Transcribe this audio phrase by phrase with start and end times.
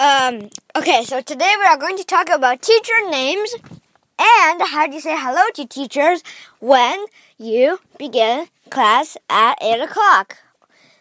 [0.00, 3.52] Um, okay, so today we are going to talk about teacher names
[4.16, 6.22] and how do you say hello to teachers
[6.60, 7.04] when
[7.36, 10.38] you begin class at 8 o'clock.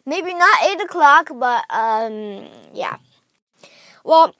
[0.03, 2.97] Maybe not 8 o'clock, but um, yeah.
[4.03, 4.33] Well,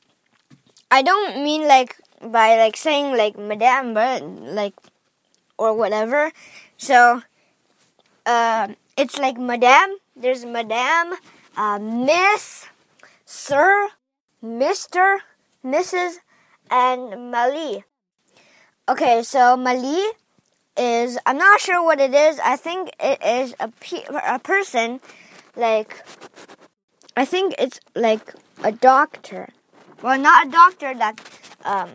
[0.90, 4.74] I don't mean like by like saying like madame, but like
[5.60, 6.32] or whatever.
[6.78, 7.22] So,
[8.26, 9.98] uh, it's like madame.
[10.16, 11.14] There's madame,
[11.56, 12.66] uh, miss,
[13.24, 13.90] sir,
[14.44, 15.20] Mr.,
[15.66, 16.18] Mrs.,
[16.70, 17.84] and Mali.
[18.90, 20.04] Okay, so Mali
[20.78, 22.40] is, I'm not sure what it is.
[22.40, 25.00] I think it is a, pe- a person,
[25.56, 26.04] like,
[27.16, 28.34] I think it's like
[28.64, 29.50] a doctor.
[30.02, 31.20] Well, not a doctor that
[31.66, 31.90] um,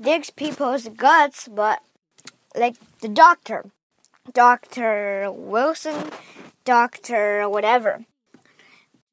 [0.00, 1.80] digs people's guts, but
[2.54, 3.70] like the doctor.
[4.32, 5.30] Dr.
[5.32, 6.10] Wilson,
[6.64, 7.48] Dr.
[7.48, 8.04] whatever.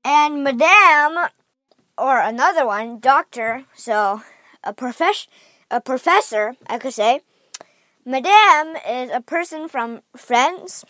[0.03, 1.29] And Madame
[1.97, 4.21] or another one, doctor, so
[4.63, 5.27] a profess
[5.69, 7.21] a professor, I could say.
[8.05, 10.85] Madame is a person from France,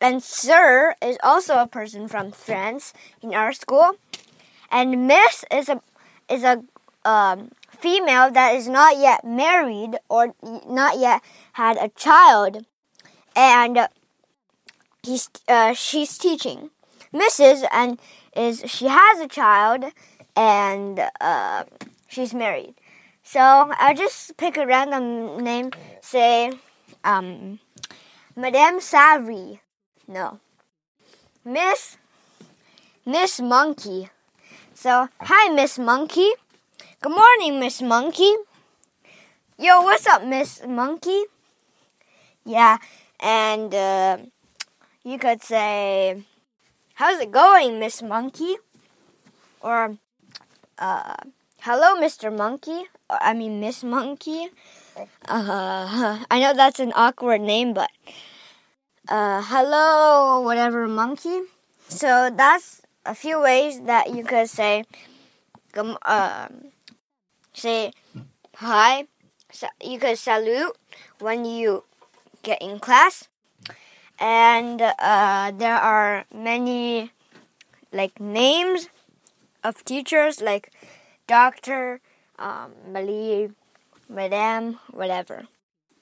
[0.00, 3.92] and Sir is also a person from France in our school,
[4.70, 5.80] and Miss is a
[6.28, 6.64] is a
[7.04, 10.34] um, female that is not yet married or
[10.68, 12.66] not yet had a child,
[13.36, 13.88] and
[15.04, 16.70] he's uh, she's teaching.
[17.14, 17.66] Mrs.
[17.72, 17.98] and
[18.36, 19.84] is she has a child
[20.38, 21.64] and uh,
[22.06, 22.74] she's married.
[23.24, 26.52] So I'll just pick a random name, say
[27.02, 27.58] um,
[28.36, 29.60] Madame Savary.
[30.06, 30.38] No.
[31.44, 31.98] Miss
[33.04, 34.10] Miss Monkey.
[34.74, 36.30] So, hi Miss Monkey.
[37.00, 38.32] Good morning, Miss Monkey.
[39.58, 41.24] Yo, what's up, Miss Monkey?
[42.44, 42.78] Yeah,
[43.18, 44.18] and uh,
[45.02, 46.22] you could say,
[46.94, 48.56] How's it going, Miss Monkey?
[49.60, 49.98] Or
[50.78, 51.14] uh,
[51.60, 52.30] hello, Mr.
[52.30, 52.84] Monkey.
[53.10, 54.48] I mean, Miss Monkey.
[55.28, 57.90] Uh, I know that's an awkward name, but
[59.08, 61.40] uh, hello, whatever, monkey.
[61.88, 64.84] So that's a few ways that you could say,
[65.76, 66.70] um,
[67.54, 67.92] say
[68.56, 69.06] hi.
[69.82, 70.76] You could salute
[71.20, 71.84] when you
[72.42, 73.28] get in class,
[74.20, 77.12] and uh, there are many
[77.92, 78.90] like names
[79.68, 80.70] of teachers like
[81.26, 82.00] doctor,
[82.38, 83.50] um, Mali,
[84.08, 85.46] madame, whatever.